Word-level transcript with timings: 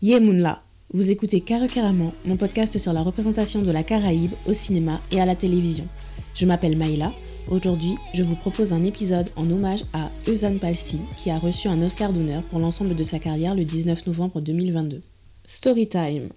Yemunla, 0.00 0.62
vous 0.94 1.10
écoutez 1.10 1.40
Carrément, 1.40 2.12
mon 2.24 2.36
podcast 2.36 2.78
sur 2.78 2.92
la 2.92 3.02
représentation 3.02 3.62
de 3.62 3.72
la 3.72 3.82
Caraïbe 3.82 4.30
au 4.46 4.52
cinéma 4.52 5.00
et 5.10 5.20
à 5.20 5.26
la 5.26 5.34
télévision. 5.34 5.84
Je 6.36 6.46
m'appelle 6.46 6.76
Maïla. 6.76 7.12
Aujourd'hui, 7.50 7.96
je 8.14 8.22
vous 8.22 8.36
propose 8.36 8.72
un 8.72 8.84
épisode 8.84 9.28
en 9.34 9.50
hommage 9.50 9.82
à 9.92 10.08
Eusan 10.28 10.58
Palsi, 10.58 11.00
qui 11.16 11.30
a 11.30 11.38
reçu 11.40 11.66
un 11.66 11.82
Oscar 11.82 12.12
d'honneur 12.12 12.44
pour 12.44 12.60
l'ensemble 12.60 12.94
de 12.94 13.02
sa 13.02 13.18
carrière 13.18 13.56
le 13.56 13.64
19 13.64 14.06
novembre 14.06 14.40
2022. 14.40 15.02
Storytime. 15.48 16.28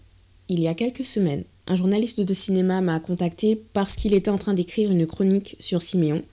Il 0.50 0.60
y 0.60 0.68
a 0.68 0.74
quelques 0.74 1.06
semaines, 1.06 1.44
un 1.68 1.76
journaliste 1.76 2.22
de 2.22 2.34
cinéma 2.34 2.82
m'a 2.82 3.00
contacté 3.00 3.62
parce 3.74 3.96
qu'il 3.96 4.16
était 4.16 4.32
en 4.32 4.40
train 4.40 4.56
d'écrire 4.56 4.90
une 4.90 5.06
chronique 5.06 5.56
sur 5.60 5.84
Siméon 5.84 6.24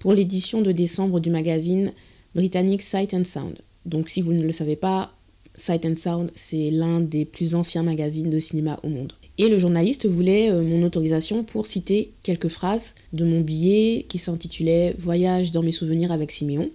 pour 0.00 0.14
l'édition 0.14 0.62
de 0.62 0.72
décembre 0.72 1.20
du 1.20 1.30
magazine 1.30 1.92
britannique 2.34 2.82
Sight 2.82 3.14
and 3.14 3.24
Sound. 3.24 3.54
Donc 3.86 4.10
si 4.10 4.20
vous 4.20 4.32
ne 4.32 4.42
le 4.42 4.50
savez 4.50 4.74
pas, 4.74 5.12
Sight 5.54 5.84
and 5.84 5.96
Sound, 5.96 6.30
c'est 6.34 6.70
l'un 6.70 7.00
des 7.00 7.24
plus 7.24 7.54
anciens 7.54 7.82
magazines 7.82 8.30
de 8.30 8.38
cinéma 8.38 8.78
au 8.82 8.88
monde. 8.88 9.12
Et 9.38 9.48
le 9.48 9.58
journaliste 9.58 10.06
voulait 10.06 10.50
euh, 10.50 10.62
mon 10.62 10.82
autorisation 10.82 11.42
pour 11.42 11.66
citer 11.66 12.10
quelques 12.22 12.48
phrases 12.48 12.94
de 13.12 13.24
mon 13.24 13.40
billet 13.40 14.04
qui 14.08 14.18
s'intitulait 14.18 14.94
Voyage 14.98 15.52
dans 15.52 15.62
mes 15.62 15.72
souvenirs 15.72 16.12
avec 16.12 16.30
Siméon. 16.30 16.70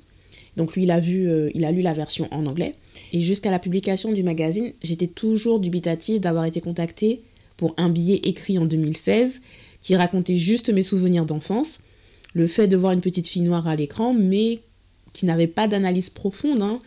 Donc 0.58 0.76
lui, 0.76 0.84
il 0.84 0.92
a, 0.92 1.00
vu, 1.00 1.30
euh, 1.30 1.52
il 1.54 1.66
a 1.66 1.72
lu 1.72 1.82
la 1.82 1.94
version 1.94 2.28
en 2.32 2.46
anglais. 2.48 2.74
Et 3.14 3.22
jusqu'à 3.22 3.52
la 3.52 3.60
publication 3.60 4.12
du 4.12 4.24
magazine, 4.24 4.74
j'étais 4.82 5.08
toujours 5.08 5.60
dubitative 5.60 6.20
d'avoir 6.20 6.46
été 6.46 6.62
contactée 6.62 7.22
pour 7.58 7.74
un 7.78 7.90
billet 7.90 8.22
écrit 8.24 8.58
en 8.58 8.66
2016 8.66 9.42
qui 9.82 9.96
racontait 9.96 10.36
juste 10.36 10.70
mes 10.70 10.82
souvenirs 10.82 11.26
d'enfance, 11.26 11.80
le 12.34 12.48
fait 12.48 12.68
de 12.68 12.76
voir 12.76 12.92
une 12.92 13.02
petite 13.02 13.28
fille 13.28 13.44
noire 13.44 13.68
à 13.68 13.76
l'écran, 13.76 14.14
mais 14.14 14.60
qui 15.14 15.26
n'avait 15.26 15.48
pas 15.48 15.68
d'analyse 15.68 16.10
profonde. 16.10 16.62
Hein 16.62 16.80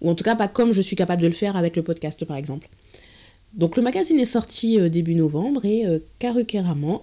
ou 0.00 0.10
en 0.10 0.14
tout 0.14 0.24
cas 0.24 0.36
pas 0.36 0.48
comme 0.48 0.72
je 0.72 0.82
suis 0.82 0.96
capable 0.96 1.22
de 1.22 1.28
le 1.28 1.34
faire 1.34 1.56
avec 1.56 1.76
le 1.76 1.82
podcast 1.82 2.24
par 2.24 2.36
exemple. 2.36 2.68
Donc 3.54 3.76
le 3.76 3.82
magazine 3.82 4.20
est 4.20 4.24
sorti 4.24 4.78
euh, 4.78 4.88
début 4.88 5.14
novembre 5.16 5.64
et 5.64 5.84
euh, 5.84 5.98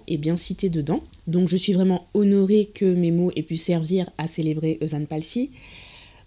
est 0.06 0.16
bien 0.16 0.36
cité 0.36 0.70
dedans. 0.70 1.02
Donc 1.26 1.48
je 1.48 1.56
suis 1.56 1.74
vraiment 1.74 2.06
honorée 2.14 2.70
que 2.72 2.86
mes 2.86 3.10
mots 3.10 3.30
aient 3.36 3.42
pu 3.42 3.56
servir 3.56 4.08
à 4.16 4.26
célébrer 4.26 4.78
Eusanne 4.82 5.06
Palsy. 5.06 5.50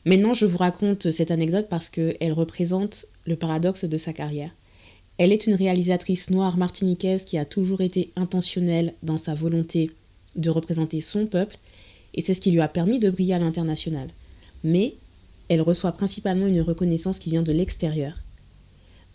Maintenant 0.05 0.33
je 0.33 0.45
vous 0.45 0.58
raconte 0.58 1.09
cette 1.09 1.31
anecdote 1.31 1.67
parce 1.69 1.89
qu'elle 1.89 2.33
représente 2.33 3.08
le 3.25 3.35
paradoxe 3.35 3.85
de 3.85 3.97
sa 3.97 4.13
carrière. 4.13 4.52
Elle 5.17 5.31
est 5.31 5.47
une 5.47 5.56
réalisatrice 5.56 6.30
noire 6.30 6.58
martiniquaise 6.58 7.25
qui 7.25 7.38
a 7.38 7.45
toujours 7.45 7.81
été 7.81 8.11
intentionnelle 8.16 8.94
dans 9.03 9.17
sa 9.17 9.33
volonté 9.33 9.91
de 10.35 10.50
représenter 10.50 11.02
son 11.02 11.25
peuple 11.25 11.58
et 12.13 12.22
c'est 12.22 12.33
ce 12.33 12.41
qui 12.41 12.52
lui 12.52 12.61
a 12.61 12.67
permis 12.67 13.00
de 13.00 13.09
briller 13.09 13.35
à 13.35 13.39
l'international. 13.39 14.08
Mais 14.63 14.94
elle 15.50 15.61
reçoit 15.61 15.92
principalement 15.92 16.47
une 16.47 16.61
reconnaissance 16.61 17.20
qui 17.20 17.30
vient 17.30 17.44
de 17.44 17.52
l'extérieur. 17.52 18.16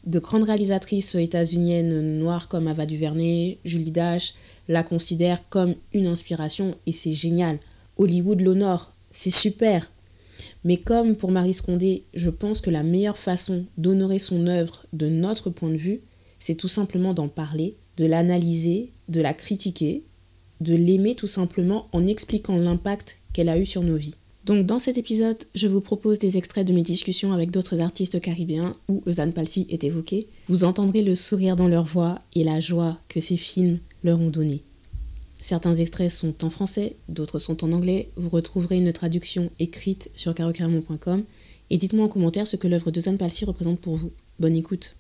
De 0.05 0.19
grandes 0.19 0.45
réalisatrices 0.45 1.17
états-uniennes 1.17 2.19
noires 2.19 2.49
comme 2.49 2.69
Ava 2.69 2.87
DuVernay, 2.87 3.59
Julie 3.65 3.91
Dash 3.91 4.35
la 4.69 4.83
considèrent 4.83 5.43
comme 5.49 5.75
une 5.93 6.07
inspiration 6.07 6.77
et 6.87 6.93
c'est 6.93 7.13
génial. 7.13 7.59
Hollywood 7.97 8.41
l'honore, 8.41 8.93
c'est 9.13 9.31
super. 9.31 9.91
Mais 10.65 10.77
comme 10.77 11.17
pour 11.17 11.31
Marie 11.31 11.55
Scondé, 11.55 12.05
je 12.15 12.31
pense 12.31 12.61
que 12.61 12.71
la 12.71 12.83
meilleure 12.83 13.19
façon 13.19 13.65
d'honorer 13.79 14.19
son 14.19 14.47
œuvre 14.47 14.85
de 14.93 15.09
notre 15.09 15.51
point 15.51 15.71
de 15.71 15.77
vue, 15.77 16.01
c'est 16.39 16.55
tout 16.55 16.69
simplement 16.69 17.15
d'en 17.15 17.29
parler, 17.29 17.75
de 17.97 18.05
l'analyser, 18.05 18.91
de 19.09 19.21
la 19.21 19.35
critiquer, 19.35 20.03
de 20.61 20.75
l'aimer 20.75 21.15
tout 21.15 21.27
simplement 21.27 21.89
en 21.93 22.07
expliquant 22.07 22.57
l'impact 22.57 23.17
qu'elle 23.33 23.49
a 23.49 23.59
eu 23.59 23.67
sur 23.67 23.83
nos 23.83 23.97
vies. 23.97 24.15
Donc 24.47 24.65
dans 24.65 24.79
cet 24.79 24.97
épisode, 24.97 25.43
je 25.57 25.67
vous 25.67 25.81
propose 25.81 26.21
des 26.21 26.37
extraits 26.37 26.65
de 26.65 26.73
mes 26.73 26.83
discussions 26.83 27.33
avec 27.33 27.51
d'autres 27.51 27.81
artistes 27.81 28.21
caribéens 28.21 28.73
où 28.87 29.03
Eusanne 29.05 29.33
Palsy 29.33 29.67
est 29.71 29.83
évoqué. 29.83 30.29
Vous 30.49 30.63
entendrez 30.63 31.03
le 31.03 31.17
sourire 31.17 31.57
dans 31.57 31.67
leur 31.67 31.85
voix 31.85 32.21
et 32.33 32.45
la 32.45 32.61
joie 32.61 32.97
que 33.09 33.21
ces 33.21 33.37
films 33.37 33.81
leur 34.05 34.21
ont 34.21 34.31
donné. 34.31 34.63
Certains 35.41 35.75
extraits 35.75 36.13
sont 36.13 36.45
en 36.45 36.51
français, 36.51 36.95
d'autres 37.09 37.41
sont 37.41 37.65
en 37.65 37.73
anglais. 37.73 38.09
Vous 38.15 38.29
retrouverez 38.29 38.77
une 38.77 38.93
traduction 38.93 39.51
écrite 39.59 40.13
sur 40.15 40.33
carocaramon.com 40.33 41.25
et 41.71 41.77
dites-moi 41.77 42.05
en 42.05 42.09
commentaire 42.09 42.47
ce 42.47 42.55
que 42.55 42.69
l'œuvre 42.69 42.93
d'Eusanne 42.93 43.19
Palsy 43.19 43.45
représente 43.45 43.81
pour 43.81 43.97
vous. 43.97 44.13
Bonne 44.39 44.55
écoute. 44.55 44.95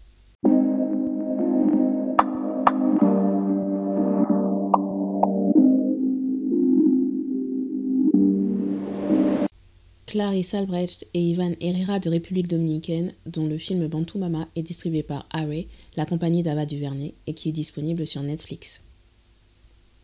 Clarissa 10.06 10.58
Albrecht 10.58 11.06
et 11.14 11.20
Ivan 11.20 11.54
Herrera 11.60 11.98
de 11.98 12.08
République 12.08 12.48
dominicaine, 12.48 13.12
dont 13.26 13.46
le 13.46 13.58
film 13.58 13.86
Bantu 13.88 14.18
Mama 14.18 14.46
est 14.54 14.62
distribué 14.62 15.02
par 15.02 15.26
Array, 15.30 15.66
la 15.96 16.06
compagnie 16.06 16.42
d'Ava 16.42 16.64
Duvernay, 16.64 17.14
et 17.26 17.34
qui 17.34 17.48
est 17.48 17.52
disponible 17.52 18.06
sur 18.06 18.22
Netflix. 18.22 18.82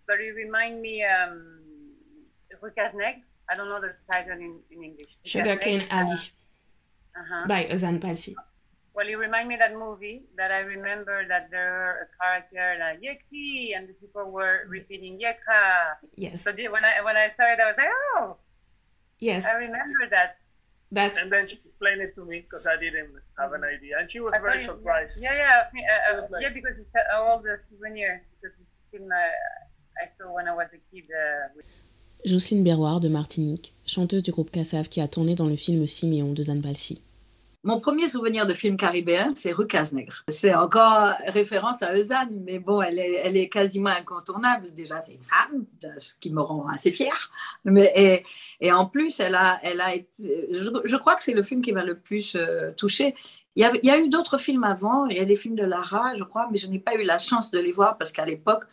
But 0.06 0.16
it 0.20 0.34
remind 0.34 0.80
me 0.80 1.02
um. 1.04 1.62
I 3.50 3.54
don't 3.56 3.68
know 3.68 3.80
the 3.80 3.94
title 4.10 4.38
in, 4.38 4.60
in 4.70 4.84
English. 4.84 5.16
Sugarcane 5.24 5.84
Alley 5.90 6.16
uh-huh. 7.16 7.46
by 7.48 7.64
Ozan 7.64 8.00
Palsi. 8.00 8.34
Well, 8.94 9.08
it 9.08 9.16
remind 9.16 9.48
me 9.48 9.56
that 9.56 9.74
movie 9.74 10.22
that 10.36 10.52
I 10.52 10.60
remember 10.60 11.26
that 11.28 11.50
there 11.50 11.72
were 11.72 11.96
a 12.04 12.08
character 12.20 12.76
like 12.78 13.00
Yeki 13.00 13.76
and 13.76 13.88
the 13.88 13.94
people 13.94 14.30
were 14.30 14.64
repeating 14.68 15.18
Yeka. 15.18 15.96
Yes. 16.16 16.44
So 16.44 16.52
when 16.52 16.84
I 16.84 17.02
when 17.02 17.16
I 17.16 17.32
saw 17.36 17.44
it, 17.52 17.58
I 17.58 17.66
was 17.66 17.74
like, 17.76 17.88
oh. 18.16 18.36
Yes. 19.22 19.46
I 19.46 19.54
remember 19.54 20.08
that. 20.10 20.36
That. 20.90 21.16
And 21.16 21.32
then 21.32 21.46
she 21.46 21.56
explained 21.64 22.02
it 22.02 22.14
to 22.16 22.24
me 22.24 22.40
because 22.40 22.66
I 22.66 22.76
didn't 22.76 23.14
have 23.38 23.52
an 23.54 23.64
idea, 23.64 23.98
and 23.98 24.10
she 24.10 24.20
was 24.20 24.34
I 24.34 24.40
very 24.40 24.60
surprised. 24.60 25.22
Yeah, 25.22 25.32
yeah, 25.34 25.62
uh, 26.12 26.18
uh, 26.18 26.26
like- 26.30 26.42
yeah, 26.42 26.50
because 26.50 26.76
it's 26.78 26.94
uh, 26.94 27.16
all 27.16 27.38
the 27.40 27.56
souvenir 27.70 28.20
because 28.34 28.54
it's 28.60 28.72
film 28.90 29.10
uh, 29.10 30.02
I 30.02 30.10
saw 30.18 30.34
when 30.34 30.48
I 30.48 30.54
was 30.54 30.68
a 30.74 30.80
kid. 30.90 31.06
Uh, 31.08 31.48
with 31.56 31.64
Jocelyne 32.26 32.62
Berroir 32.62 33.00
de 33.00 33.08
Martinique, 33.08 33.72
chanteuse 33.86 34.22
du 34.22 34.32
groupe 34.32 34.50
Cassav 34.50 34.88
qui 34.88 35.00
a 35.00 35.08
tourné 35.08 35.34
dans 35.34 35.48
le 35.48 35.56
film 35.56 35.86
Siméon 35.86 36.34
de 36.34 36.42
Zan 36.42 36.60
Palsi. 36.60 37.00
Mon 37.64 37.78
premier 37.78 38.08
souvenir 38.08 38.44
de 38.48 38.54
film 38.54 38.76
caribéen, 38.76 39.32
c'est 39.36 39.52
Rue. 39.52 39.68
C'est 40.26 40.54
encore 40.54 41.12
référence 41.28 41.80
à 41.82 41.94
Eusanne, 41.94 42.42
mais 42.44 42.58
bon, 42.58 42.82
elle 42.82 42.98
est, 42.98 43.48
quasiment 43.48 43.90
incontournable. 43.90 44.72
Déjà, 44.74 45.00
c'est 45.00 45.14
une 45.14 45.22
femme, 45.22 45.64
ce 45.98 46.14
qui 46.20 46.32
me 46.32 46.40
rend 46.40 46.66
assez 46.68 46.90
fière. 46.90 47.30
Mais, 47.64 48.24
et, 48.60 48.72
en 48.72 48.86
plus, 48.86 49.20
elle 49.20 49.36
a, 49.36 49.60
elle 49.62 49.80
a 49.80 49.94
été, 49.94 50.48
je, 50.52 50.96
crois 50.96 51.14
que 51.14 51.22
c'est 51.22 51.34
le 51.34 51.44
film 51.44 51.62
qui 51.62 51.72
m'a 51.72 51.84
le 51.84 51.96
plus 51.96 52.34
euh, 52.34 52.72
touchée. 52.72 53.14
Il 53.54 53.62
y, 53.62 53.64
a, 53.64 53.70
il 53.80 53.86
y 53.86 53.90
a 53.90 53.98
eu 53.98 54.08
d'autres 54.08 54.38
films 54.38 54.64
avant, 54.64 55.06
il 55.06 55.16
y 55.16 55.20
a 55.20 55.24
des 55.24 55.36
films 55.36 55.56
de 55.56 55.64
Lara, 55.64 56.16
je 56.16 56.24
crois, 56.24 56.48
mais 56.50 56.56
je 56.56 56.66
n'ai 56.66 56.80
pas 56.80 56.96
eu 56.96 57.04
la 57.04 57.18
chance 57.18 57.52
de 57.52 57.60
les 57.60 57.70
voir 57.70 57.96
parce 57.96 58.10
qu'à 58.10 58.24
l'époque, 58.24 58.64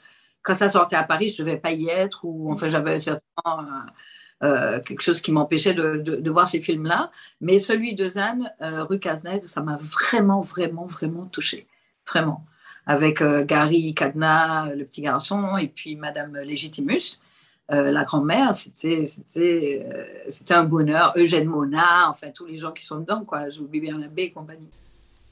quand 0.42 0.56
ça 0.56 0.70
sortait 0.70 0.96
à 0.96 1.04
Paris, 1.04 1.30
je 1.30 1.44
ne 1.44 1.48
devais 1.48 1.60
pas 1.60 1.74
y 1.74 1.90
être, 1.90 2.26
ou 2.26 2.52
enfin, 2.52 2.70
j'avais 2.70 3.00
certainement 3.00 3.60
euh, 3.60 3.92
euh, 4.44 4.80
quelque 4.82 5.02
chose 5.02 5.22
qui 5.22 5.32
m'empêchait 5.32 5.74
de, 5.74 5.98
de, 5.98 6.16
de, 6.16 6.32
voir 6.32 6.48
ces 6.48 6.62
films-là. 6.62 7.12
Mais 7.42 7.60
celui 7.60 7.94
de 7.96 8.08
Zane, 8.08 8.52
euh, 8.62 8.84
rue 8.84 9.00
Cazenègre, 9.00 9.50
ça 9.50 9.62
m'a 9.62 9.78
vraiment, 9.78 10.42
vraiment, 10.42 10.86
vraiment 10.86 11.26
touché. 11.26 11.68
Vraiment. 12.08 12.46
Avec 12.86 13.22
euh, 13.22 13.46
Gary 13.46 13.94
Cadna, 13.94 14.74
le 14.76 14.86
petit 14.86 15.02
garçon, 15.02 15.58
et 15.58 15.68
puis 15.68 15.96
Madame 15.96 16.38
Légitimus, 16.38 17.20
euh, 17.72 17.92
la 17.92 18.04
grand-mère, 18.04 18.54
c'était, 18.56 19.06
c'était, 19.06 19.86
euh, 19.94 20.04
c'était 20.28 20.56
un 20.56 20.64
bonheur. 20.64 21.14
Eugène 21.18 21.46
Mona, 21.46 22.10
enfin, 22.10 22.32
tous 22.34 22.48
les 22.48 22.58
gens 22.58 22.72
qui 22.72 22.84
sont 22.84 23.00
dedans, 23.00 23.24
quoi. 23.26 23.50
J'oublie 23.50 23.80
bien 23.80 23.98
la 23.98 24.08
baie 24.08 24.26
et 24.26 24.32
compagnie. 24.32 24.70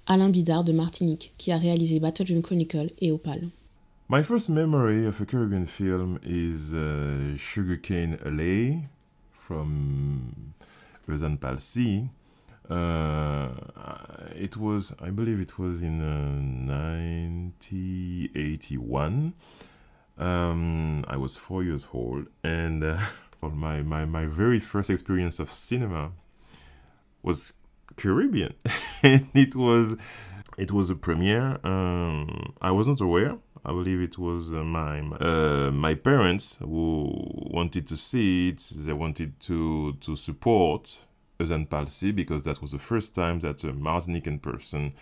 Alain 0.06 0.30
Bidard 0.30 0.64
de 0.64 0.72
Martinique, 0.72 1.34
qui 1.38 1.52
a 1.52 1.58
réalisé 1.58 2.00
Battle 2.00 2.26
Dream 2.26 2.42
Chronicle 2.42 2.92
et 3.00 3.12
Opal. 3.12 3.50
My 4.10 4.24
first 4.24 4.50
memory 4.50 5.06
of 5.06 5.20
a 5.20 5.26
Caribbean 5.26 5.66
film 5.66 6.20
is 6.24 6.74
uh, 6.74 7.38
Sugarcane 7.38 8.18
Alley 8.24 8.88
from 9.48 10.54
Eusanne 11.08 11.40
Palsy. 11.40 12.10
Uh, 12.70 13.48
it 14.36 14.58
was, 14.58 14.94
I 15.00 15.10
believe, 15.10 15.40
it 15.40 15.58
was 15.58 15.82
in 15.82 16.02
uh, 16.02 16.68
1981. 16.68 19.34
Um, 20.18 21.06
I 21.08 21.16
was 21.16 21.38
four 21.38 21.64
years 21.64 21.88
old, 21.94 22.28
and 22.44 22.84
uh, 22.84 23.00
my, 23.42 23.82
my 23.84 24.04
my 24.04 24.26
very 24.26 24.60
first 24.60 24.90
experience 24.90 25.40
of 25.40 25.50
cinema 25.50 26.12
was 27.24 27.54
Caribbean, 27.96 28.54
and 29.04 29.30
it 29.34 29.56
was 29.56 29.96
it 30.58 30.74
was 30.74 30.90
a 30.90 30.96
premiere. 30.96 31.58
Um, 31.64 32.54
I 32.62 32.72
wasn't 32.72 33.00
aware. 33.00 33.38
I 33.66 33.72
believe 33.72 34.02
it 34.02 34.18
was 34.18 34.52
uh, 34.52 34.64
my 34.64 35.00
uh, 35.00 35.72
my 35.72 35.96
parents 35.96 36.58
who 36.60 37.12
wanted 37.52 37.88
to 37.88 37.98
see 37.98 38.50
it. 38.50 38.60
They 38.76 38.94
wanted 38.94 39.40
to 39.42 39.94
to 39.94 40.16
support 40.16 41.06
Eusanne 41.40 41.70
Palsy 41.70 42.12
because 42.12 42.44
that 42.44 42.62
was 42.62 42.72
the 42.72 42.80
first 42.80 43.16
time 43.16 43.40
that 43.42 43.64
a 43.64 43.74
Martinican 43.74 44.42
person 44.42 44.94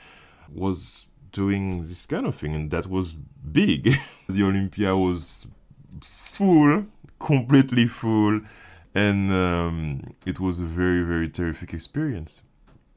was 0.54 1.08
doing 1.32 1.82
this 1.84 2.06
kind 2.06 2.26
of 2.26 2.36
thing, 2.36 2.56
and 2.56 2.72
that 2.72 2.88
was 2.88 3.14
big. 3.14 3.84
the 4.30 4.44
Olympia 4.44 4.96
was 4.96 5.46
full, 6.02 6.86
completely 7.20 7.86
full, 7.86 8.42
and 8.94 9.32
um, 9.32 10.14
it 10.26 10.40
was 10.40 10.60
a 10.60 10.64
very 10.64 11.02
very 11.02 11.30
terrific 11.30 11.74
experience. 11.74 12.44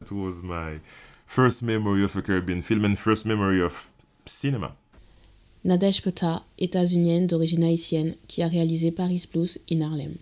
It 0.01 0.13
was 0.13 0.43
my 0.43 0.81
first 1.27 1.63
memory 1.63 2.05
of 2.05 2.17
a 2.17 2.23
Caribbean 2.23 2.63
film 2.63 2.85
and 2.85 2.99
first 2.99 3.27
memory 3.27 3.61
of 3.61 3.91
cinema. 4.25 4.77
Nadège 5.65 6.03
Peta, 6.03 6.43
états-unienne 6.59 7.27
d'origine 7.27 7.65
haïtienne, 7.65 8.15
qui 8.29 8.43
a 8.43 8.49
réalisé 8.49 8.93
Paris 8.93 9.27
Blues 9.33 9.59
in 9.71 9.81
Harlem. 9.81 10.17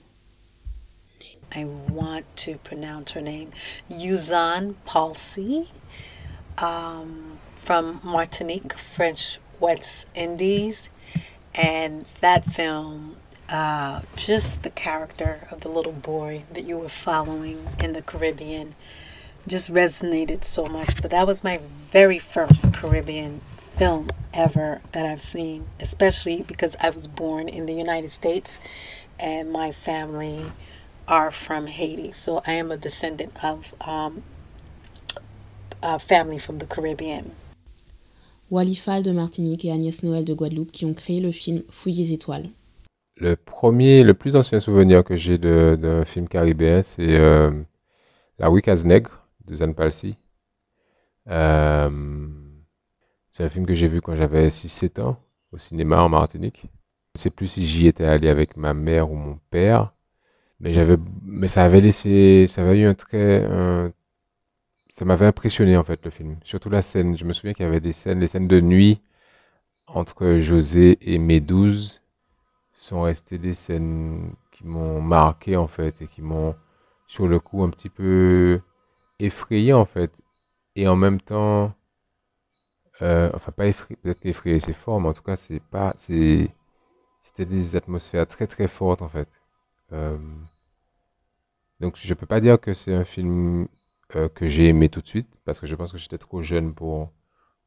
I 1.54 1.64
want 1.64 2.24
to 2.36 2.56
pronounce 2.64 3.12
her 3.12 3.20
name, 3.20 3.50
Yuzan 3.90 4.74
Palsy, 4.84 5.68
um, 6.58 7.38
from 7.56 8.00
Martinique, 8.02 8.78
French 8.78 9.38
West 9.60 10.06
Indies. 10.14 10.88
And 11.54 12.04
that 12.20 12.44
film, 12.44 13.16
uh, 13.48 14.02
just 14.16 14.62
the 14.62 14.70
character 14.70 15.46
of 15.50 15.60
the 15.60 15.68
little 15.68 15.92
boy 15.92 16.44
that 16.52 16.64
you 16.64 16.76
were 16.76 16.88
following 16.88 17.58
in 17.78 17.92
the 17.92 18.02
Caribbean, 18.02 18.74
just 19.46 19.72
resonated 19.72 20.44
so 20.44 20.66
much. 20.66 21.00
But 21.00 21.10
that 21.12 21.26
was 21.26 21.44
my 21.44 21.60
very 21.90 22.18
first 22.18 22.74
Caribbean 22.74 23.40
film 23.76 24.08
ever 24.32 24.80
that 24.92 25.04
I've 25.04 25.20
seen, 25.20 25.66
especially 25.80 26.42
because 26.42 26.76
I 26.80 26.90
was 26.90 27.06
born 27.06 27.48
in 27.48 27.66
the 27.66 27.74
United 27.74 28.10
States 28.10 28.60
and 29.18 29.52
my 29.52 29.72
family 29.72 30.40
are 31.06 31.30
from 31.30 31.66
Haiti. 31.66 32.12
So 32.12 32.42
I 32.46 32.52
am 32.52 32.70
a 32.70 32.76
descendant 32.76 33.32
of 33.42 33.74
um, 33.80 34.22
a 35.82 35.98
family 35.98 36.38
from 36.38 36.58
the 36.58 36.66
Caribbean. 36.66 37.32
Wally 38.48 38.76
Fall 38.76 39.02
de 39.02 39.12
Martinique 39.12 39.64
et 39.64 39.72
Agnès 39.72 40.02
Noël 40.02 40.24
de 40.24 40.34
Guadeloupe 40.34 40.72
qui 40.72 40.84
ont 40.84 40.94
créé 40.94 41.20
le 41.20 41.32
film 41.32 41.62
Fouilles 41.68 42.12
étoiles. 42.12 42.48
Le 43.16 43.34
premier, 43.34 44.02
le 44.02 44.14
plus 44.14 44.36
ancien 44.36 44.60
souvenir 44.60 45.02
que 45.02 45.16
j'ai 45.16 45.38
d'un 45.38 46.04
film 46.04 46.28
caribéen, 46.28 46.82
c'est 46.82 47.18
euh, 47.18 47.50
La 48.38 48.50
Wicaz 48.50 48.84
Nègre 48.84 49.26
de 49.46 49.56
Zan 49.56 49.72
Palsy. 49.72 50.16
Euh, 51.28 51.88
c'est 53.36 53.44
un 53.44 53.50
film 53.50 53.66
que 53.66 53.74
j'ai 53.74 53.86
vu 53.86 54.00
quand 54.00 54.14
j'avais 54.14 54.48
6-7 54.48 54.98
ans 55.02 55.18
au 55.52 55.58
cinéma 55.58 56.00
en 56.00 56.08
Martinique. 56.08 56.62
Je 56.62 56.68
ne 57.16 57.20
sais 57.20 57.28
plus 57.28 57.48
si 57.48 57.66
j'y 57.66 57.86
étais 57.86 58.06
allé 58.06 58.30
avec 58.30 58.56
ma 58.56 58.72
mère 58.72 59.10
ou 59.10 59.14
mon 59.14 59.38
père, 59.50 59.92
mais 60.58 61.46
ça 61.46 61.62
avait 61.62 61.82
laissé, 61.82 62.46
ça 62.48 62.62
avait 62.62 62.78
eu 62.78 62.86
un 62.86 62.94
très, 62.94 63.46
ça 64.88 65.04
m'avait 65.04 65.26
impressionné 65.26 65.76
en 65.76 65.84
fait 65.84 66.02
le 66.02 66.10
film. 66.10 66.38
Surtout 66.44 66.70
la 66.70 66.80
scène. 66.80 67.14
Je 67.18 67.26
me 67.26 67.34
souviens 67.34 67.52
qu'il 67.52 67.66
y 67.66 67.68
avait 67.68 67.80
des 67.80 67.92
scènes, 67.92 68.20
les 68.20 68.26
scènes 68.26 68.48
de 68.48 68.58
nuit 68.62 69.02
entre 69.86 70.38
José 70.38 70.96
et 71.02 71.18
Médouze 71.18 72.00
sont 72.72 73.02
restées 73.02 73.36
des 73.36 73.52
scènes 73.52 74.32
qui 74.50 74.66
m'ont 74.66 75.02
marqué 75.02 75.58
en 75.58 75.66
fait 75.66 76.00
et 76.00 76.06
qui 76.06 76.22
m'ont 76.22 76.54
sur 77.06 77.28
le 77.28 77.38
coup 77.38 77.62
un 77.62 77.68
petit 77.68 77.90
peu 77.90 78.62
effrayé 79.18 79.74
en 79.74 79.84
fait. 79.84 80.10
Et 80.74 80.88
en 80.88 80.96
même 80.96 81.20
temps, 81.20 81.74
euh, 83.02 83.30
enfin 83.34 83.52
pas 83.52 83.66
effrayé, 83.66 83.96
peut-être 84.02 84.20
qu'effrayé 84.20 84.60
c'est 84.60 84.72
fort, 84.72 85.00
mais 85.00 85.08
en 85.08 85.14
tout 85.14 85.22
cas 85.22 85.36
c'est 85.36 85.60
pas, 85.60 85.94
c'est, 85.98 86.50
c'était 87.22 87.46
des 87.46 87.76
atmosphères 87.76 88.26
très 88.26 88.46
très 88.46 88.68
fortes 88.68 89.02
en 89.02 89.08
fait. 89.08 89.28
Euh, 89.92 90.18
donc 91.80 91.96
je 91.96 92.14
peux 92.14 92.26
pas 92.26 92.40
dire 92.40 92.60
que 92.60 92.74
c'est 92.74 92.94
un 92.94 93.04
film 93.04 93.68
euh, 94.16 94.28
que 94.28 94.46
j'ai 94.48 94.68
aimé 94.68 94.88
tout 94.88 95.00
de 95.00 95.08
suite 95.08 95.28
parce 95.44 95.60
que 95.60 95.66
je 95.66 95.74
pense 95.74 95.92
que 95.92 95.98
j'étais 95.98 96.18
trop 96.18 96.42
jeune 96.42 96.74
pour, 96.74 97.12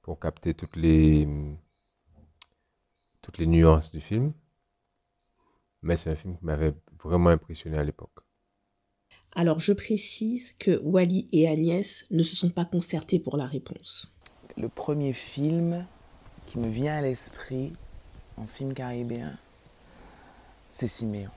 pour 0.02 0.20
capter 0.20 0.54
toutes 0.54 0.76
les, 0.76 1.28
toutes 3.22 3.38
les 3.38 3.48
nuances 3.48 3.92
du 3.92 4.02
film. 4.02 4.34
Mais 5.82 5.96
c'est 5.96 6.10
un 6.10 6.16
film 6.16 6.38
qui 6.38 6.46
m'avait 6.46 6.74
vraiment 7.04 7.30
impressionné 7.30 7.78
à 7.78 7.84
l'époque. 7.84 8.20
Alors 9.34 9.60
je 9.60 9.74
précise 9.74 10.54
que 10.60 10.80
Wally 10.84 11.28
et 11.32 11.48
Agnès 11.48 12.06
ne 12.10 12.24
se 12.24 12.36
sont 12.36 12.50
pas 12.50 12.66
concertés 12.66 13.20
pour 13.20 13.38
la 13.38 13.46
réponse. 13.46 14.14
Le 14.60 14.68
premier 14.68 15.14
film 15.14 15.86
qui 16.48 16.60
me 16.60 16.68
vient 16.68 16.98
à 16.98 17.02
l'esprit 17.02 17.72
en 18.38 18.46
film 18.46 18.74
caribéen, 18.74 19.38
c'est 20.70 20.90
Siméon. 20.90 21.32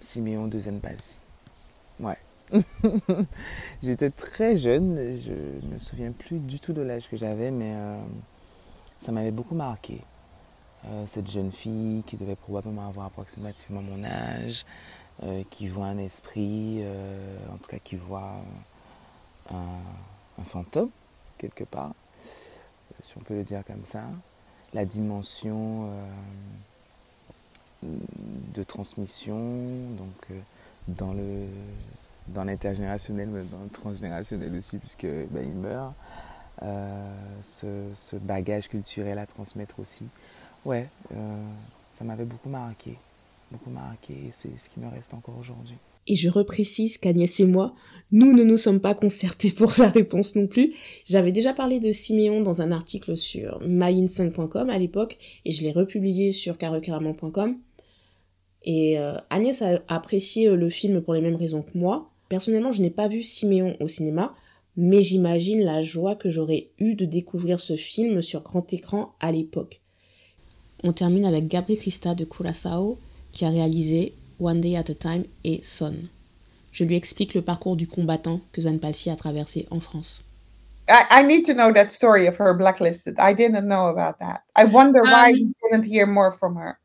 Siméon 0.00 0.48
de 0.48 0.58
Zenpalsi. 0.58 1.18
Ouais. 2.00 2.18
J'étais 3.82 4.10
très 4.10 4.56
jeune, 4.56 5.10
je 5.12 5.32
ne 5.32 5.74
me 5.74 5.78
souviens 5.78 6.12
plus 6.12 6.38
du 6.38 6.58
tout 6.60 6.72
de 6.72 6.82
l'âge 6.82 7.08
que 7.08 7.16
j'avais, 7.16 7.50
mais 7.50 7.74
euh, 7.74 8.00
ça 8.98 9.12
m'avait 9.12 9.30
beaucoup 9.30 9.54
marqué. 9.54 10.00
Euh, 10.86 11.06
cette 11.06 11.30
jeune 11.30 11.52
fille 11.52 12.02
qui 12.06 12.16
devait 12.16 12.36
probablement 12.36 12.88
avoir 12.88 13.06
approximativement 13.06 13.82
mon 13.82 14.02
âge, 14.04 14.64
euh, 15.22 15.42
qui 15.50 15.68
voit 15.68 15.86
un 15.86 15.98
esprit, 15.98 16.82
en 17.52 17.58
tout 17.58 17.68
cas 17.68 17.78
qui 17.78 17.96
voit 17.96 18.42
un, 19.50 20.44
fantôme 20.44 20.90
quelque 21.36 21.64
part, 21.64 21.92
si 23.00 23.16
on 23.16 23.20
peut 23.20 23.34
le 23.34 23.44
dire 23.44 23.64
comme 23.66 23.84
ça. 23.84 24.02
La 24.74 24.84
dimension 24.84 25.90
de 27.82 28.62
transmission, 28.64 29.38
donc 29.96 30.38
dans 30.88 31.12
le 31.12 31.46
dans 32.28 32.44
l'intergénérationnel, 32.44 33.28
mais 33.28 33.42
dans 33.44 33.62
le 33.62 33.70
transgénérationnel 33.70 34.54
aussi, 34.54 34.76
puisque 34.76 35.06
ben, 35.06 35.42
il 35.42 35.54
meurt. 35.54 35.94
Euh, 36.62 37.40
ce, 37.40 38.16
bagage 38.16 38.68
culturel 38.68 39.18
à 39.18 39.26
transmettre 39.26 39.78
aussi. 39.78 40.06
Ouais, 40.64 40.88
euh, 41.14 41.50
ça 41.92 42.04
m'avait 42.04 42.24
beaucoup 42.24 42.48
marqué, 42.48 42.98
beaucoup 43.52 43.70
marqué, 43.70 44.30
c'est 44.32 44.58
ce 44.58 44.68
qui 44.68 44.80
me 44.80 44.88
reste 44.88 45.14
encore 45.14 45.38
aujourd'hui. 45.38 45.76
Et 46.08 46.16
je 46.16 46.30
reprécise 46.30 46.96
qu'Agnès 46.96 47.38
et 47.38 47.44
moi, 47.44 47.74
nous 48.10 48.32
ne 48.32 48.42
nous 48.42 48.56
sommes 48.56 48.80
pas 48.80 48.94
concertés 48.94 49.50
pour 49.50 49.72
la 49.78 49.88
réponse 49.88 50.34
non 50.34 50.46
plus. 50.46 50.74
J'avais 51.04 51.32
déjà 51.32 51.52
parlé 51.52 51.78
de 51.78 51.90
Siméon 51.90 52.40
dans 52.40 52.62
un 52.62 52.72
article 52.72 53.16
sur 53.16 53.60
myin5.com 53.62 54.70
à 54.70 54.78
l'époque, 54.78 55.18
et 55.44 55.52
je 55.52 55.62
l'ai 55.62 55.70
republié 55.70 56.32
sur 56.32 56.56
carrecarament.com. 56.56 57.58
Et 58.64 58.98
euh, 58.98 59.14
Agnès 59.30 59.62
a 59.62 59.82
apprécié 59.88 60.50
le 60.50 60.70
film 60.70 61.02
pour 61.02 61.14
les 61.14 61.20
mêmes 61.20 61.36
raisons 61.36 61.62
que 61.62 61.76
moi. 61.76 62.10
Personnellement, 62.28 62.72
je 62.72 62.82
n'ai 62.82 62.90
pas 62.90 63.08
vu 63.08 63.22
Siméon 63.22 63.76
au 63.80 63.88
cinéma, 63.88 64.34
mais 64.76 65.02
j'imagine 65.02 65.60
la 65.60 65.82
joie 65.82 66.16
que 66.16 66.28
j'aurais 66.28 66.70
eue 66.78 66.94
de 66.94 67.04
découvrir 67.04 67.60
ce 67.60 67.76
film 67.76 68.22
sur 68.22 68.42
grand 68.42 68.72
écran 68.72 69.14
à 69.20 69.30
l'époque. 69.30 69.80
On 70.82 70.92
termine 70.92 71.26
avec 71.26 71.48
Gabriel 71.48 71.80
Christa 71.80 72.14
de 72.14 72.24
Curaçao 72.24 72.98
qui 73.32 73.44
a 73.44 73.50
réalisé 73.50 74.14
One 74.38 74.60
Day 74.60 74.76
at 74.76 74.88
a 74.88 74.94
Time 74.94 75.24
et 75.44 75.60
Son. 75.62 76.08
Je 76.72 76.84
lui 76.84 76.96
explique 76.96 77.34
le 77.34 77.42
parcours 77.42 77.76
du 77.76 77.86
combattant 77.86 78.40
que 78.52 78.60
Zan 78.60 78.78
Palsi 78.78 79.10
a 79.10 79.16
traversé 79.16 79.66
en 79.70 79.80
France. 79.80 80.22
I, 80.88 81.20
I, 81.20 81.22
need 81.22 81.44
to 81.46 81.54
know 81.54 81.72
that 81.72 81.90
story 81.90 82.26
of 82.26 82.36
her 82.38 82.54
blacklisted. 82.54 83.18
I 83.18 83.34
didn't 83.34 83.68
know 83.68 83.88
about 83.88 84.20
that. 84.20 84.42
I 84.56 84.64
wonder 84.64 85.02
why 85.02 85.32
um, 85.32 85.54
didn't 85.70 85.84
hear 85.84 86.06
more 86.06 86.32
from 86.32 86.56
her. 86.56 86.78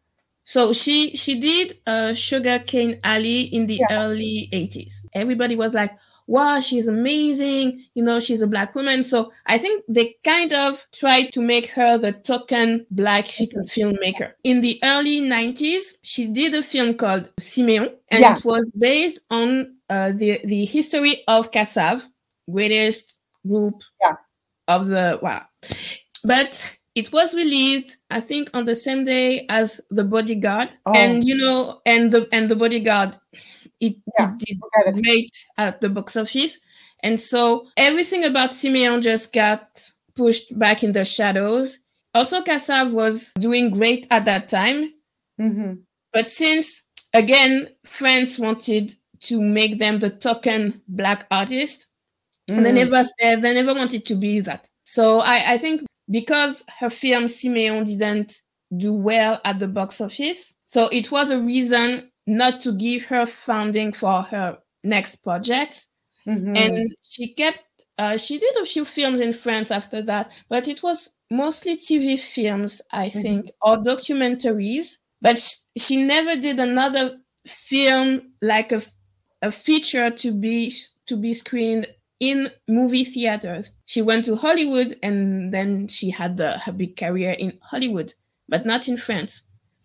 So 0.44 0.74
she 0.74 1.16
she 1.16 1.40
did 1.40 1.78
uh, 1.88 2.14
Sugar 2.14 2.60
Cane 2.60 3.00
Alley 3.04 3.44
in 3.44 3.68
the 3.68 3.80
yeah. 3.80 4.04
early 4.04 4.50
80s. 4.52 5.06
Everybody 5.14 5.56
was 5.56 5.74
like, 5.74 5.96
wow, 6.28 6.60
she's 6.60 6.88
amazing. 6.88 7.84
You 7.96 8.04
know, 8.04 8.20
she's 8.20 8.42
a 8.42 8.48
black 8.48 8.76
woman. 8.76 9.04
So 9.04 9.32
I 9.46 9.58
think 9.58 9.84
they 9.88 10.16
kind 10.24 10.54
of 10.54 10.86
tried 10.94 11.34
to 11.34 11.42
make 11.42 11.70
her 11.72 11.98
the 11.98 12.14
token 12.14 12.86
black 12.92 13.26
filmmaker. 13.26 14.34
In 14.44 14.62
the 14.62 14.80
early 14.84 15.22
90s, 15.22 15.94
she 16.04 16.28
did 16.28 16.54
a 16.56 16.64
film 16.64 16.96
called 16.96 17.30
Simeon, 17.40 17.90
and 18.10 18.22
yeah. 18.22 18.36
it 18.36 18.46
was 18.46 18.72
based 18.78 19.22
on 19.30 19.76
uh, 19.90 20.12
the, 20.12 20.40
the 20.46 20.66
history 20.66 21.24
of 21.28 21.52
Kassav, 21.52 22.06
greatest 22.52 23.18
group 23.48 23.76
yeah. 24.02 24.16
of 24.68 24.88
the, 24.88 25.20
wow. 25.22 25.46
But 26.24 26.78
it 26.96 27.12
was 27.12 27.34
released 27.34 27.98
i 28.10 28.20
think 28.20 28.50
on 28.54 28.66
the 28.66 28.76
same 28.76 29.04
day 29.04 29.46
as 29.50 29.82
the 29.90 30.04
bodyguard 30.04 30.70
oh. 30.86 30.94
and 30.96 31.24
you 31.24 31.36
know 31.36 31.82
and 31.86 32.12
the 32.12 32.28
and 32.32 32.50
the 32.50 32.56
bodyguard 32.56 33.18
it, 33.84 33.96
yeah, 34.18 34.32
it 34.40 34.40
did 34.40 35.04
great 35.04 35.46
at 35.58 35.82
the 35.82 35.90
box 35.90 36.16
office 36.16 36.60
and 37.02 37.20
so 37.20 37.68
everything 37.78 38.24
about 38.24 38.54
simeon 38.54 39.02
just 39.02 39.34
got 39.34 39.90
pushed 40.16 40.58
back 40.58 40.84
in 40.84 40.92
the 40.92 41.06
shadows 41.06 41.80
also 42.14 42.42
kassav 42.42 42.92
was 42.92 43.32
doing 43.40 43.70
great 43.70 44.08
at 44.12 44.26
that 44.26 44.48
time 44.50 44.94
mm-hmm. 45.40 45.74
but 46.12 46.30
since 46.30 46.84
again 47.14 47.68
france 47.86 48.40
wanted 48.40 48.94
to 49.20 49.42
make 49.42 49.80
them 49.80 50.00
the 50.00 50.10
token 50.10 50.82
black 50.88 51.26
artist 51.32 51.88
mm. 52.50 52.58
and 52.58 52.66
they 52.66 52.72
never 52.72 53.04
they 53.20 53.54
never 53.54 53.74
wanted 53.74 54.06
to 54.06 54.16
be 54.16 54.40
that 54.40 54.68
so 54.84 55.22
I, 55.22 55.54
I 55.54 55.58
think 55.58 55.82
because 56.10 56.64
her 56.80 56.90
film 56.90 57.28
Simeon 57.28 57.86
didn't 57.86 58.42
do 58.76 58.94
well 58.94 59.40
at 59.46 59.60
the 59.60 59.68
box 59.68 60.02
office. 60.02 60.54
So 60.68 60.88
it 60.90 61.12
was 61.12 61.30
a 61.30 61.40
reason 61.40 62.12
not 62.26 62.62
to 62.62 62.72
give 62.72 63.06
her 63.06 63.26
funding 63.26 63.94
for 63.94 64.22
her 64.24 64.60
next 64.84 65.18
project. 65.18 65.86
Mm-hmm. 66.28 66.56
And 66.56 66.96
she 67.02 67.34
kept, 67.34 67.60
uh, 67.98 68.18
she 68.18 68.40
did 68.40 68.56
a 68.58 68.66
few 68.66 68.86
films 68.86 69.20
in 69.20 69.34
France 69.34 69.72
after 69.72 70.02
that, 70.04 70.32
but 70.50 70.68
it 70.68 70.82
was 70.82 71.12
mostly 71.30 71.76
TV 71.78 72.20
films, 72.20 72.82
I 72.92 73.10
mm-hmm. 73.10 73.22
think, 73.22 73.52
or 73.62 73.78
documentaries. 73.78 74.98
But 75.22 75.40
she, 75.40 75.56
she 75.78 76.04
never 76.04 76.36
did 76.36 76.60
another 76.60 77.20
film 77.46 78.34
like 78.42 78.72
a, 78.72 78.82
a 79.42 79.52
feature 79.52 80.10
to 80.10 80.32
be 80.32 80.72
to 81.06 81.18
be 81.18 81.34
screened 81.34 81.88
in 82.20 82.50
movie 82.68 83.04
theaters. 83.04 83.72
She 83.86 84.02
went 84.02 84.26
to 84.26 84.38
Hollywood 84.38 84.98
and 85.04 85.54
then 85.54 85.90
she 85.90 86.10
had 86.10 86.38
the, 86.38 86.58
her 86.60 86.72
big 86.72 86.96
career 86.96 87.32
in 87.32 87.60
Hollywood, 87.62 88.14
but 88.48 88.66
not 88.66 88.88
in 88.88 88.96
France. 88.96 89.42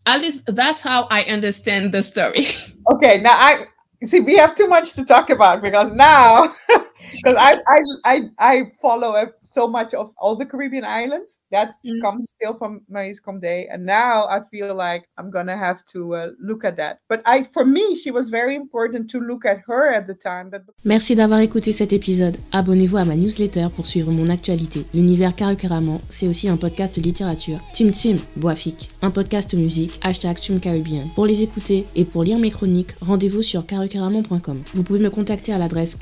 At 0.09 0.23
least 0.23 0.47
that's 0.47 0.81
how 0.81 1.07
I 1.11 1.23
understand 1.25 1.93
the 1.93 2.03
story. 2.03 2.47
Okay, 2.91 3.21
now 3.21 3.33
I 3.33 3.67
see 4.03 4.21
we 4.21 4.35
have 4.39 4.57
too 4.57 4.67
much 4.67 4.95
to 4.95 5.05
talk 5.05 5.29
about 5.29 5.61
because 5.61 5.93
now 5.93 6.51
because 7.23 7.37
I, 7.39 7.57
I 7.67 7.79
I 8.05 8.21
I 8.39 8.63
follow 8.81 9.15
so 9.43 9.67
much 9.69 9.95
of 9.95 10.13
all 10.19 10.37
the 10.37 10.47
Caribbean 10.47 10.85
islands 10.85 11.43
that 11.51 11.69
Mm. 11.85 12.01
comes 12.03 12.29
still 12.35 12.55
from 12.57 12.81
Maurice 12.89 13.21
Comte, 13.21 13.67
and 13.71 13.85
now 13.85 14.27
I 14.29 14.41
feel 14.51 14.75
like 14.75 15.05
I'm 15.19 15.31
gonna 15.31 15.57
have 15.57 15.85
to 15.93 16.15
uh, 16.15 16.27
look 16.41 16.65
at 16.65 16.77
that. 16.77 16.99
But 17.09 17.21
I, 17.27 17.45
for 17.53 17.65
me, 17.65 17.95
she 17.97 18.11
was 18.11 18.29
very 18.31 18.55
important 18.55 19.09
to 19.11 19.21
look 19.21 19.45
at 19.45 19.59
her 19.69 19.93
at 19.93 20.07
the 20.07 20.15
time. 20.15 20.51
But 20.51 20.63
Merci 20.85 21.15
d'avoir 21.15 21.41
écouté 21.41 21.73
cet 21.73 21.93
épisode. 21.93 22.37
Abonnez-vous 22.53 22.97
à 22.99 23.05
ma 23.05 23.17
newsletter 23.17 23.69
pour 23.75 23.87
suivre 23.87 24.11
mon 24.13 24.29
actualité. 24.31 24.85
L'univers 24.95 25.35
Karukeramon, 25.35 26.01
c'est 26.11 26.29
aussi 26.29 26.49
un 26.49 26.57
podcast 26.57 26.97
littérature. 26.97 27.59
Tim 27.73 27.91
Tim, 27.91 28.17
Boafik, 28.37 28.91
un 29.03 29.11
podcast 29.11 29.55
musique, 29.55 29.99
hashtag 30.03 30.37
Stream 30.39 30.61
Caribbean. 30.61 31.09
Pour 31.15 31.27
les 31.27 31.43
écouter 31.43 31.87
et 31.97 32.05
pour 32.05 32.23
lire 32.25 32.39
mes 32.39 32.51
chroniques, 32.51 32.93
rendez-vous 33.01 33.43
sur 33.43 33.65
karukeramon.com. 33.67 34.63
Vous 34.75 34.83
pouvez 34.83 34.99
me 35.01 35.11
contacter 35.11 35.53
à 35.53 35.59
l'adresse 35.59 35.97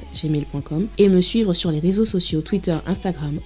karukeramon.gmail.com 0.00 0.86
et 0.98 1.08
me 1.08 1.20
suivre 1.20 1.54
sur 1.54 1.70
les 1.70 1.80
réseaux 1.80 2.04
sociaux 2.04 2.40
Twitter, 2.40 2.76
Instagram, 2.86 3.38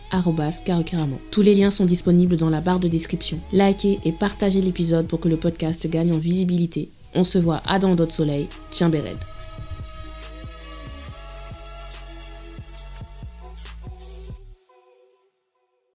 karukeramon. 0.65 1.19
Tous 1.31 1.43
les 1.43 1.55
liens 1.55 1.71
sont 1.71 1.87
disponibles 1.87 2.37
dans 2.37 2.51
la 2.51 2.61
barre 2.61 2.81
de 2.81 2.89
description. 2.89 3.39
Likez 3.53 3.99
et 4.05 4.13
partagez 4.13 4.61
l'épisode 4.61 5.07
pour 5.07 5.21
que 5.21 5.29
le 5.29 5.37
podcast 5.37 5.87
gagne 5.89 6.13
en 6.13 6.19
visibilité. 6.19 6.91
On 7.15 7.25
se 7.25 7.39
voit 7.39 7.63
à 7.67 7.79
dans 7.79 7.95
d'autres 7.95 8.13
soleils. 8.13 8.49
Tiens 8.71 8.89
Béred. 8.89 9.34